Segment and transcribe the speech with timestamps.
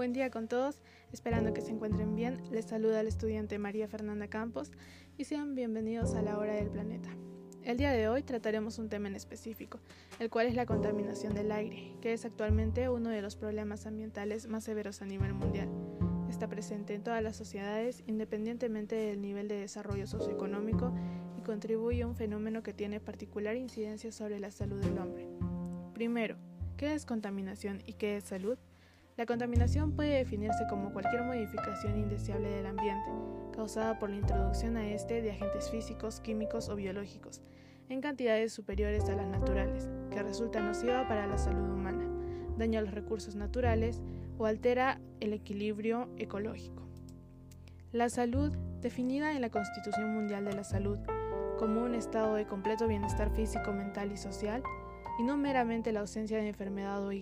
[0.00, 0.80] Buen día con todos,
[1.12, 2.40] esperando que se encuentren bien.
[2.50, 4.72] Les saluda el estudiante María Fernanda Campos
[5.18, 7.10] y sean bienvenidos a la hora del planeta.
[7.64, 9.78] El día de hoy trataremos un tema en específico,
[10.18, 14.46] el cual es la contaminación del aire, que es actualmente uno de los problemas ambientales
[14.46, 15.68] más severos a nivel mundial.
[16.30, 20.94] Está presente en todas las sociedades independientemente del nivel de desarrollo socioeconómico
[21.38, 25.28] y contribuye a un fenómeno que tiene particular incidencia sobre la salud del hombre.
[25.92, 26.36] Primero,
[26.78, 28.56] ¿qué es contaminación y qué es salud?
[29.16, 33.10] La contaminación puede definirse como cualquier modificación indeseable del ambiente,
[33.52, 37.42] causada por la introducción a este de agentes físicos, químicos o biológicos,
[37.88, 42.06] en cantidades superiores a las naturales, que resulta nociva para la salud humana,
[42.56, 44.00] daña los recursos naturales
[44.38, 46.88] o altera el equilibrio ecológico.
[47.92, 50.98] La salud, definida en la Constitución Mundial de la Salud
[51.58, 54.62] como un estado de completo bienestar físico, mental y social,
[55.18, 57.12] y no meramente la ausencia de enfermedad o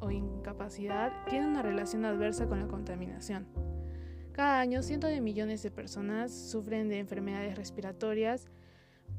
[0.00, 3.46] o incapacidad tiene una relación adversa con la contaminación.
[4.32, 8.48] Cada año, cientos de millones de personas sufren de enfermedades respiratorias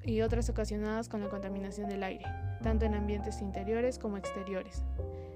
[0.03, 2.25] y otras ocasionadas con la contaminación del aire,
[2.61, 4.83] tanto en ambientes interiores como exteriores.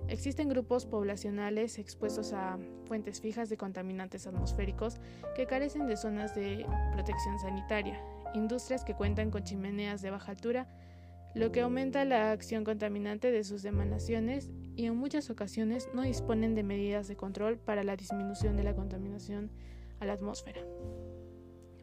[0.08, 5.00] Existen grupos poblacionales expuestos a fuentes fijas de contaminantes atmosféricos
[5.36, 8.00] que carecen de zonas de protección sanitaria,
[8.34, 10.68] industrias que cuentan con chimeneas de baja altura,
[11.34, 16.56] lo que aumenta la acción contaminante de sus emanaciones y en muchas ocasiones no disponen
[16.56, 19.52] de medidas de control para la disminución de la contaminación
[20.00, 20.62] a la atmósfera.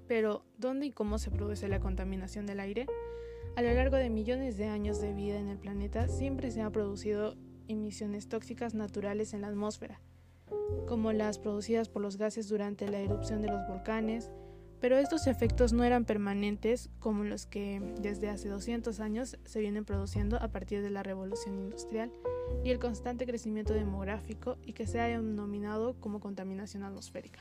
[0.06, 2.86] Pero, ¿dónde y cómo se produce la contaminación del aire?
[3.56, 6.72] A lo largo de millones de años de vida en el planeta siempre se han
[6.72, 10.00] producido emisiones tóxicas naturales en la atmósfera,
[10.86, 14.30] como las producidas por los gases durante la erupción de los volcanes,
[14.80, 19.84] pero estos efectos no eran permanentes como los que desde hace 200 años se vienen
[19.84, 22.12] produciendo a partir de la revolución industrial
[22.64, 27.40] y el constante crecimiento demográfico y que se ha denominado como contaminación atmosférica.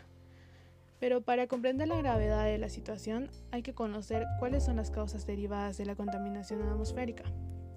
[1.00, 5.28] Pero para comprender la gravedad de la situación hay que conocer cuáles son las causas
[5.28, 7.24] derivadas de la contaminación atmosférica.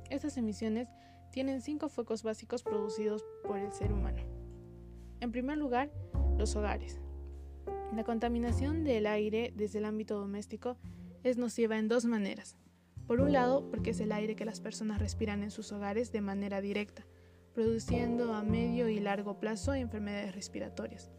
[0.08, 0.88] Estas emisiones
[1.30, 4.22] tienen cinco focos básicos producidos por el ser humano.
[5.20, 5.90] En primer lugar,
[6.38, 7.00] los hogares,
[7.94, 10.76] la contaminación del aire desde el ámbito doméstico
[11.22, 12.56] es nociva en dos maneras.
[13.06, 16.20] Por un lado, porque es el aire que las personas respiran en sus hogares de
[16.20, 17.04] manera directa,
[17.54, 21.10] produciendo a medio y largo plazo enfermedades respiratorias.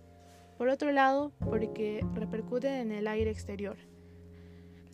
[0.57, 3.77] Por otro lado, porque repercute en el aire exterior.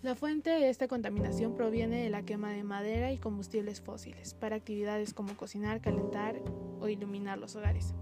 [0.02, 4.56] La fuente de esta contaminación proviene de la quema de madera y combustibles fósiles para
[4.56, 6.40] actividades como cocinar, calentar
[6.80, 7.94] o iluminar los hogares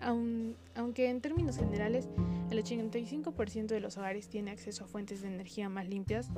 [0.00, 2.08] aunque en términos generales
[2.50, 6.30] el 85% de los hogares tiene acceso a fuentes de energía más limpias,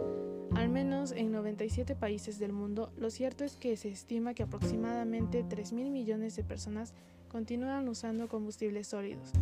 [0.54, 5.44] al menos en 97 países del mundo, lo cierto es que se estima que aproximadamente
[5.44, 6.94] 3.000 millones de personas
[7.28, 9.32] continúan usando combustibles sólidos,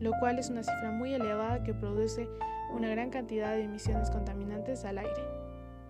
[0.00, 2.28] lo cual es una cifra muy elevada que produce
[2.72, 5.22] una gran cantidad de emisiones contaminantes al aire.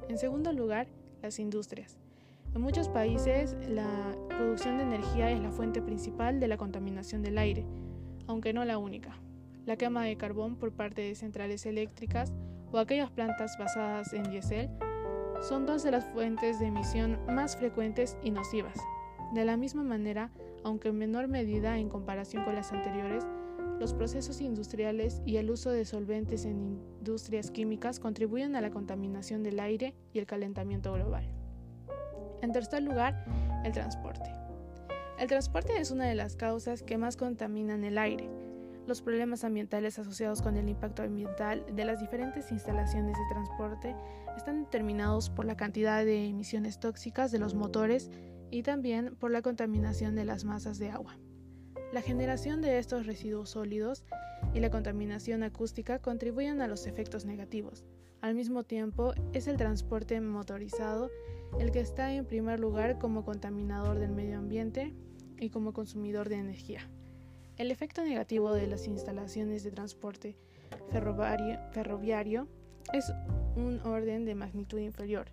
[0.08, 0.86] En segundo lugar,
[1.22, 2.03] las industrias.
[2.54, 7.36] En muchos países, la producción de energía es la fuente principal de la contaminación del
[7.36, 7.66] aire,
[8.28, 9.18] aunque no la única.
[9.66, 12.32] La quema de carbón por parte de centrales eléctricas
[12.70, 14.70] o aquellas plantas basadas en diésel
[15.42, 18.78] son dos de las fuentes de emisión más frecuentes y nocivas.
[19.34, 20.30] De la misma manera,
[20.62, 23.26] aunque en menor medida en comparación con las anteriores,
[23.80, 29.42] los procesos industriales y el uso de solventes en industrias químicas contribuyen a la contaminación
[29.42, 31.43] del aire y el calentamiento global.
[32.44, 33.24] En tercer lugar,
[33.64, 34.30] el transporte.
[35.18, 38.28] El transporte es una de las causas que más contaminan el aire.
[38.86, 43.96] Los problemas ambientales asociados con el impacto ambiental de las diferentes instalaciones de transporte
[44.36, 48.10] están determinados por la cantidad de emisiones tóxicas de los motores
[48.50, 51.16] y también por la contaminación de las masas de agua.
[51.94, 54.04] La generación de estos residuos sólidos
[54.52, 57.86] y la contaminación acústica contribuyen a los efectos negativos.
[58.24, 61.10] Al mismo tiempo, es el transporte motorizado
[61.60, 64.94] el que está en primer lugar como contaminador del medio ambiente
[65.38, 66.88] y como consumidor de energía.
[67.58, 70.38] El efecto negativo de las instalaciones de transporte
[70.90, 72.48] ferroviario,
[72.94, 73.12] es
[73.56, 75.26] un orden de magnitud inferior.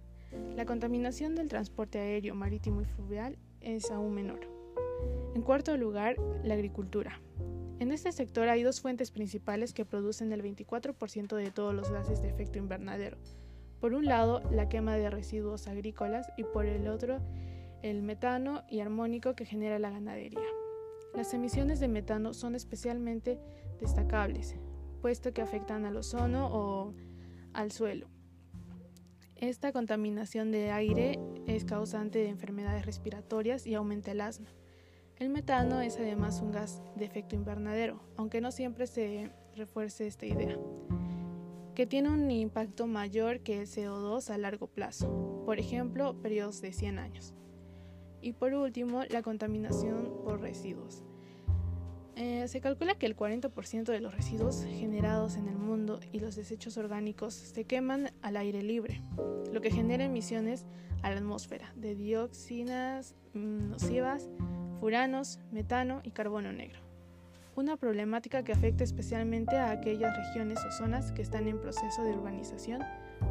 [0.57, 4.41] La contaminación del transporte aéreo, marítimo y fluvial es aún menor.
[5.33, 7.21] En cuarto lugar, la agricultura.
[7.81, 12.22] En este sector hay dos fuentes principales que producen el 24% de todos los gases
[12.22, 13.18] de efecto invernadero,
[13.80, 17.18] por un lado, la quema de residuos agrícolas y por el otro,
[17.81, 20.45] el metano y armónico que genera la ganadería.
[21.16, 23.39] Las emisiones de metano son especialmente
[23.80, 24.56] destacables,
[25.01, 26.94] puesto que afectan al ozono o
[27.54, 28.06] al suelo.
[29.38, 34.50] Esta contaminación de aire es causante de enfermedades respiratorias y aumenta el asma.
[35.21, 40.25] El metano es además un gas de efecto invernadero, aunque no siempre se refuerce esta
[40.25, 40.57] idea,
[41.75, 46.73] que tiene un impacto mayor que el CO2 a largo plazo, por ejemplo, periodos de
[46.73, 47.35] 100 años.
[48.19, 51.03] Y por último, la contaminación por residuos.
[52.15, 56.35] Eh, se calcula que el 40% de los residuos generados en el mundo y los
[56.35, 59.03] desechos orgánicos se queman al aire libre,
[59.51, 60.65] lo que genera emisiones
[61.03, 64.31] a la atmósfera de dioxinas mm, nocivas,
[64.81, 66.80] furanos, metano y carbono negro.
[67.56, 72.13] Una problemática que afecta especialmente a aquellas regiones o zonas que están en proceso de
[72.13, 72.81] urbanización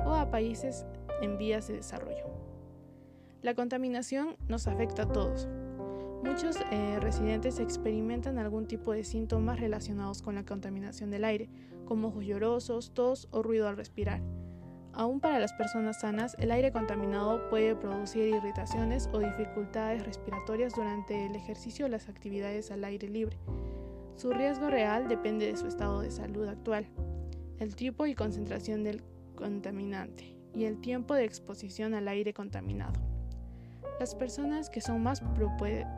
[0.06, 0.86] o a países
[1.20, 2.24] en vías de desarrollo.
[3.42, 5.48] La contaminación nos afecta a todos.
[6.22, 11.48] Muchos eh, residentes experimentan algún tipo de síntomas relacionados con la contaminación del aire,
[11.84, 14.22] como ojos llorosos, tos o ruido al respirar.
[15.00, 21.24] Aún para las personas sanas, el aire contaminado puede producir irritaciones o dificultades respiratorias durante
[21.24, 23.38] el ejercicio o las actividades al aire libre.
[24.16, 26.86] Su riesgo real depende de su estado de salud actual,
[27.60, 29.02] el tipo y concentración del
[29.36, 33.00] contaminante y el tiempo de exposición al aire contaminado.
[33.98, 35.22] Las personas que son más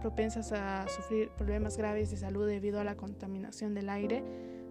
[0.01, 4.23] propensas a sufrir problemas graves de salud debido a la contaminación del aire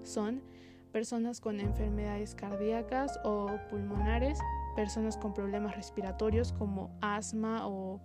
[0.04, 0.42] son
[0.91, 4.39] personas con enfermedades cardíacas o pulmonares,
[4.75, 7.99] personas con problemas respiratorios como asma o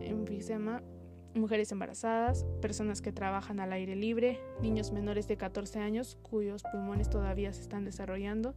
[0.00, 0.82] enfisema,
[1.34, 7.08] mujeres embarazadas, personas que trabajan al aire libre, niños menores de 14 años cuyos pulmones
[7.08, 8.54] todavía se están desarrollando,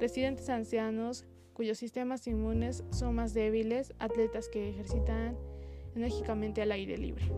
[0.00, 5.36] residentes ancianos cuyos sistemas inmunes son más débiles, atletas que ejercitan
[5.94, 7.30] enérgicamente al aire libre.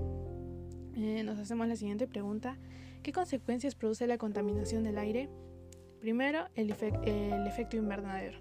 [0.96, 2.56] Eh, nos hacemos la siguiente pregunta.
[3.02, 5.28] ¿Qué consecuencias produce la contaminación del aire?
[6.04, 8.38] Primero, el, efecto invernadero.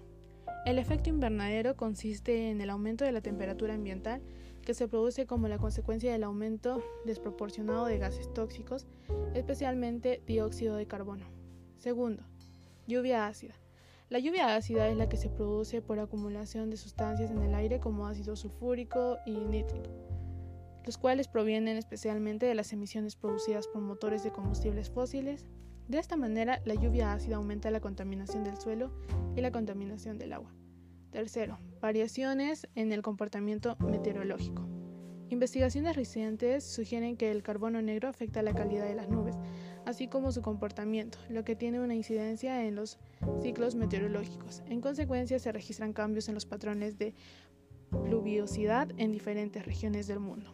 [0.66, 4.20] El efecto invernadero consiste en el aumento de la temperatura ambiental
[4.60, 8.86] que se produce como la consecuencia del aumento desproporcionado de gases tóxicos,
[9.32, 11.24] especialmente dióxido de carbono.
[11.78, 12.22] Segundo,
[12.86, 13.54] lluvia ácida.
[14.10, 17.80] La lluvia ácida es la que se produce por acumulación de sustancias en el aire
[17.80, 19.88] como ácido sulfúrico y nítrico,
[20.84, 25.46] los cuales provienen especialmente de las emisiones producidas por motores de combustibles fósiles,
[25.88, 28.90] de esta manera, la lluvia ácida aumenta la contaminación del suelo
[29.36, 30.50] y la contaminación del agua.
[31.10, 34.66] Tercero, variaciones en el comportamiento meteorológico.
[35.28, 39.36] Investigaciones recientes sugieren que el carbono negro afecta la calidad de las nubes,
[39.84, 42.98] así como su comportamiento, lo que tiene una incidencia en los
[43.42, 44.62] ciclos meteorológicos.
[44.66, 47.14] En consecuencia, se registran cambios en los patrones de
[47.90, 50.52] pluviosidad en diferentes regiones del mundo.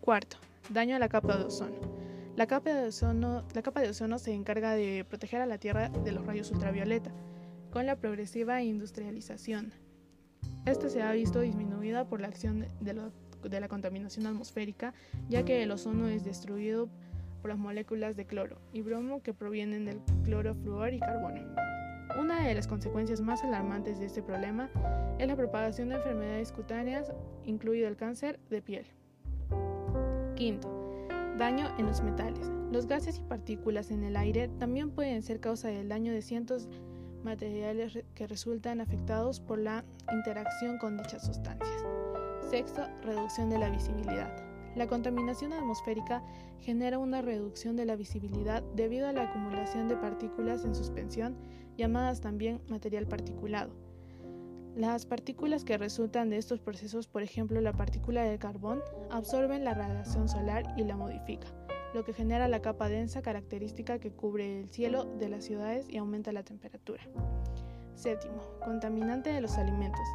[0.00, 0.36] Cuarto,
[0.70, 2.05] daño a la capa de ozono.
[2.36, 5.88] La capa, de ozono, la capa de ozono se encarga de proteger a la Tierra
[5.88, 7.10] de los rayos ultravioleta,
[7.70, 9.72] con la progresiva industrialización.
[10.66, 14.92] Esta se ha visto disminuida por la acción de, la contaminación atmosférica,
[15.30, 16.90] ya que el ozono es destruido
[17.40, 21.40] por las moléculas de cloro y bromo que provienen del cloro, flúor y carbono.
[22.20, 24.68] Una de las consecuencias más alarmantes de este problema
[25.18, 27.10] es la propagación de enfermedades cutáneas,
[27.46, 28.86] incluido el cáncer de piel.
[30.34, 30.85] Quinto,
[31.38, 32.50] Daño en los metales.
[32.72, 36.66] Los gases y partículas en el aire también pueden ser causa del daño de cientos
[37.22, 41.84] materiales que resultan afectados por la interacción con dichas sustancias.
[42.50, 44.34] Sexto, reducción de la visibilidad.
[44.76, 46.22] La contaminación atmosférica
[46.60, 51.36] genera una reducción de la visibilidad debido a la acumulación de partículas en suspensión,
[51.76, 53.85] llamadas también material particulado
[54.76, 59.72] las partículas que resultan de estos procesos, por ejemplo la partícula de carbón, absorben la
[59.72, 61.46] radiación solar y la modifica,
[61.94, 65.96] lo que genera la capa densa característica que cubre el cielo de las ciudades y
[65.96, 67.02] aumenta la temperatura.
[67.94, 70.06] Séptimo, contaminante de los alimentos.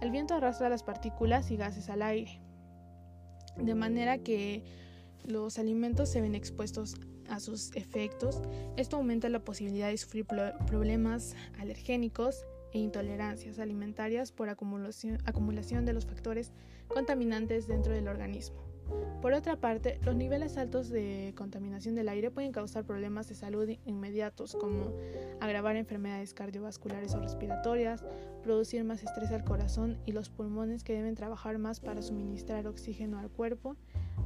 [0.00, 2.40] El viento arrastra las partículas y gases al aire,
[3.56, 4.62] de manera que
[5.24, 6.94] los alimentos se ven expuestos
[7.28, 8.42] a sus efectos.
[8.76, 15.94] Esto aumenta la posibilidad de sufrir problemas alergénicos, e intolerancias alimentarias por acumulación, acumulación de
[15.94, 16.52] los factores
[16.88, 18.62] contaminantes dentro del organismo.
[19.22, 23.66] Por otra parte, los niveles altos de contaminación del aire pueden causar problemas de salud
[23.86, 24.92] inmediatos como
[25.40, 28.04] agravar enfermedades cardiovasculares o respiratorias,
[28.42, 33.18] producir más estrés al corazón y los pulmones que deben trabajar más para suministrar oxígeno
[33.18, 33.76] al cuerpo,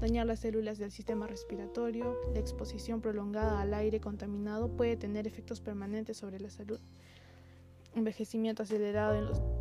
[0.00, 5.60] dañar las células del sistema respiratorio, la exposición prolongada al aire contaminado puede tener efectos
[5.60, 6.80] permanentes sobre la salud
[7.94, 9.14] envejecimiento acelerado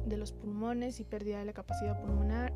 [0.05, 2.53] de los, pulmones y pérdida de la capacidad pulmonar,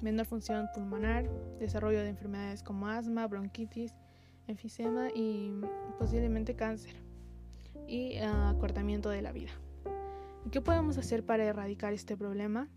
[0.00, 1.28] menor función pulmonar,
[1.58, 3.94] desarrollo de enfermedades como asma, bronquitis,
[4.46, 5.52] enfisema y
[5.98, 6.94] posiblemente cáncer
[7.86, 9.50] y ah, acortamiento de la vida.
[10.50, 12.68] ¿Qué podemos hacer para erradicar este problema?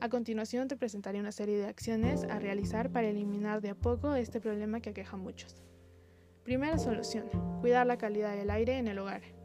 [0.00, 4.14] A continuación te presentaré una serie de acciones a realizar para eliminar de a poco
[4.14, 5.64] este problema que aqueja a muchos.
[6.44, 7.28] Primera solución,
[7.60, 9.37] cuidar la calidad del aire en el hogar.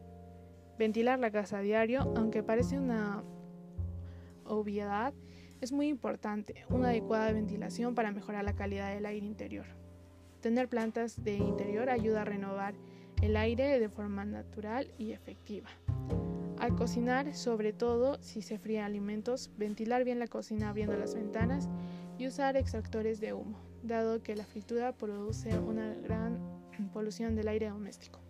[0.78, 3.24] Ventilar la casa a diario, aunque parece una
[4.46, 5.14] obviedad,
[5.62, 9.66] es muy importante, una adecuada ventilación para mejorar la calidad del aire interior.
[10.42, 12.74] Tener plantas de interior ayuda a renovar
[13.22, 15.70] el aire de forma natural y efectiva.
[16.58, 21.70] Al cocinar, sobre todo si se fríen alimentos, ventilar bien la cocina abriendo las ventanas
[22.18, 26.40] y usar extractores de humo, dado que la fritura produce una gran
[26.92, 28.23] polución del aire doméstico.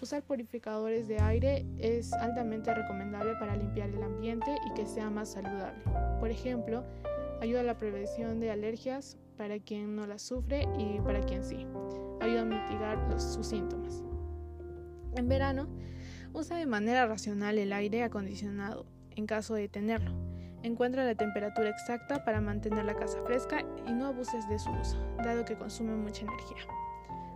[0.00, 5.30] Usar purificadores de aire es altamente recomendable para limpiar el ambiente y que sea más
[5.30, 5.82] saludable.
[6.20, 6.84] Por ejemplo,
[7.40, 11.66] ayuda a la prevención de alergias para quien no las sufre y para quien sí.
[12.20, 14.02] Ayuda a mitigar sus síntomas.
[15.16, 15.68] En verano,
[16.34, 18.84] Usa de manera racional el aire acondicionado,
[19.16, 20.12] en caso de tenerlo.
[20.62, 24.98] Encuentra la temperatura exacta para mantener la casa fresca y no abuses de su uso,
[25.24, 26.62] dado que consume mucha energía.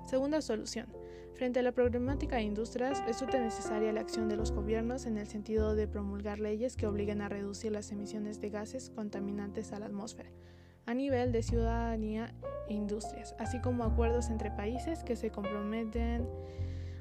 [0.04, 0.86] Segunda solución.
[1.34, 5.26] Frente a la problemática de industrias, resulta necesaria la acción de los gobiernos en el
[5.26, 9.86] sentido de promulgar leyes que obliguen a reducir las emisiones de gases contaminantes a la
[9.86, 10.30] atmósfera,
[10.86, 12.34] a nivel de ciudadanía
[12.68, 16.28] e industrias, así como acuerdos entre países que se comprometen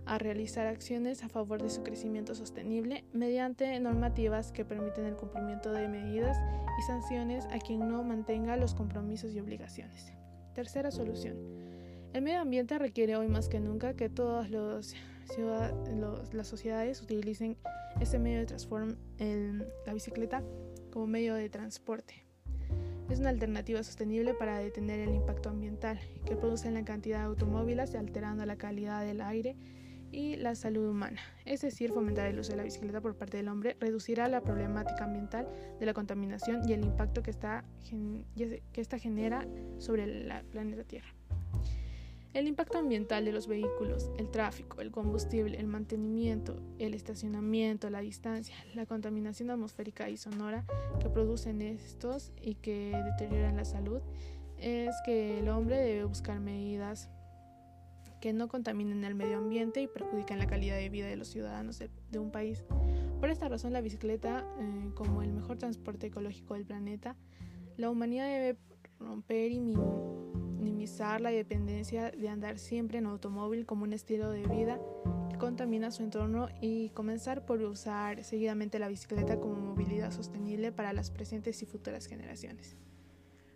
[0.06, 5.72] a realizar acciones a favor de su crecimiento sostenible mediante normativas que permiten el cumplimiento
[5.72, 6.38] de medidas
[6.80, 10.14] y sanciones a quien no mantenga los compromisos y obligaciones.
[10.54, 11.71] Tercera solución.
[12.14, 14.94] El medio ambiente requiere hoy más que nunca que todas las
[16.44, 17.56] sociedades utilicen
[18.02, 18.98] este medio de transporte,
[19.86, 20.44] la bicicleta,
[20.92, 22.26] como medio de transporte.
[23.10, 27.96] Es una alternativa sostenible para detener el impacto ambiental que producen la cantidad de automóviles
[27.96, 29.56] alterando la calidad del aire
[30.12, 31.22] y la salud humana.
[31.46, 35.06] Es decir, fomentar el uso de la bicicleta por parte del hombre reducirá la problemática
[35.06, 35.48] ambiental
[35.80, 37.64] de la contaminación y el impacto que esta,
[38.36, 41.21] que genera sobre el planeta Tierra.
[42.34, 48.00] El impacto ambiental de los vehículos, el tráfico, el combustible, el mantenimiento, el estacionamiento, la
[48.00, 50.66] distancia, la contaminación atmosférica y sonora
[51.02, 54.02] que producen estos y que deterioran la salud,
[54.58, 57.10] es que el hombre debe buscar medidas
[58.22, 61.80] que no contaminen el medio ambiente y perjudican la calidad de vida de los ciudadanos
[61.80, 62.64] de, un país.
[63.20, 67.18] Por esta razón, la bicicleta, eh, como el mejor transporte ecológico del planeta,
[67.76, 68.58] la humanidad debe
[69.00, 70.21] romper y minimizar
[71.20, 74.80] la dependencia de andar siempre en automóvil como un estilo de vida
[75.30, 80.92] que contamina su entorno y comenzar por usar seguidamente la bicicleta como movilidad sostenible para
[80.92, 82.78] las presentes y futuras generaciones.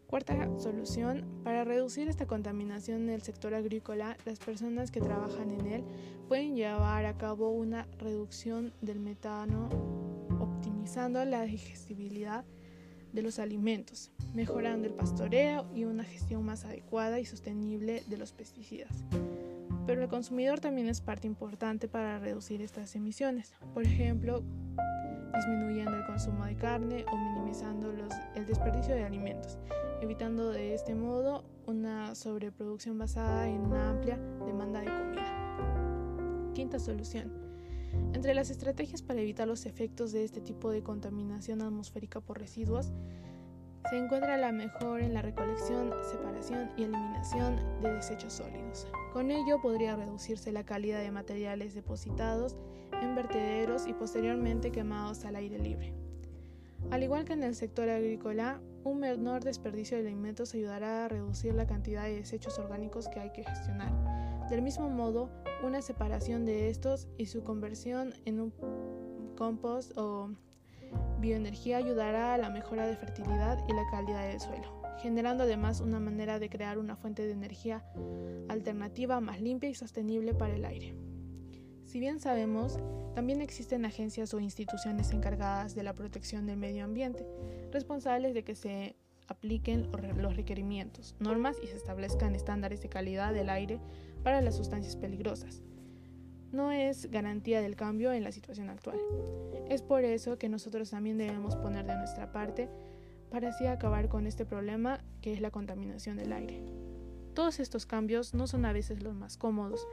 [0.05, 5.65] Cuarta solución, para reducir esta contaminación en el sector agrícola, las personas que trabajan en
[5.65, 5.83] él
[6.27, 9.69] pueden llevar a cabo una reducción del metano
[10.39, 12.45] optimizando la digestibilidad
[13.15, 18.33] de los alimentos, mejorando el pastoreo y una gestión más adecuada y sostenible de los
[18.33, 18.91] pesticidas.
[19.87, 23.53] Pero el consumidor también es parte importante para reducir estas emisiones.
[23.73, 24.43] Por ejemplo,
[25.35, 27.93] disminuyendo el consumo de carne o minimizando
[28.35, 29.57] el desperdicio de alimentos,
[30.01, 36.51] evitando de este modo una sobreproducción basada en una amplia demanda de comida.
[36.53, 37.44] Quinta solución.
[38.13, 42.91] Entre las estrategias para evitar los efectos de este tipo de contaminación atmosférica por residuos,
[43.89, 48.87] se encuentra la mejor en la recolección, separación y eliminación de desechos sólidos.
[49.13, 52.55] Con ello podría reducirse la calidad de materiales depositados
[53.01, 55.93] en vertederos y posteriormente quemados al aire libre.
[56.91, 61.53] Al igual que en el sector agrícola, un menor desperdicio de alimentos ayudará a reducir
[61.53, 63.91] la cantidad de desechos orgánicos que hay que gestionar.
[64.49, 65.31] Del mismo modo,
[65.63, 68.53] una separación de estos y su conversión en un
[69.35, 70.29] compost o
[71.19, 75.99] bioenergía ayudará a la mejora de fertilidad y la calidad del suelo, generando además una
[75.99, 77.83] manera de crear una fuente de energía
[78.47, 80.95] alternativa más limpia y sostenible para el aire.
[81.85, 82.77] Si bien sabemos,
[83.15, 87.25] también existen agencias o instituciones encargadas de la protección del medio ambiente,
[87.71, 88.95] responsables de que se
[89.27, 93.79] apliquen los requerimientos, normas y se establezcan estándares de calidad del aire
[94.25, 95.61] para las sustancias peligrosas
[96.51, 98.97] no es garantía del cambio en la situación actual.
[99.69, 102.67] Es por eso que nosotros también debemos poner de nuestra parte
[103.29, 106.63] para así acabar con este problema que es la contaminación del aire.
[107.35, 109.85] Todos estos cambios no son a veces los más cómodos,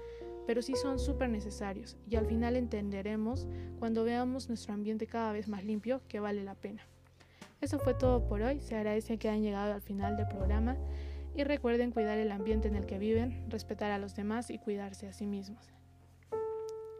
[0.47, 3.47] pero sí son súper necesarios y al final entenderemos
[3.79, 6.87] cuando veamos nuestro ambiente cada vez más limpio que vale la pena.
[7.61, 10.79] Eso fue todo por hoy, se agradece que hayan llegado al final del programa
[11.35, 15.09] y recuerden cuidar el ambiente en el que viven, respetar a los demás y cuidarse
[15.09, 15.73] a sí mismos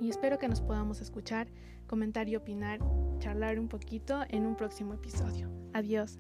[0.03, 1.47] y espero que nos podamos escuchar,
[1.87, 2.81] comentar y opinar,
[3.21, 5.49] charlar un poquito en un próximo episodio.
[5.73, 6.19] Adiós.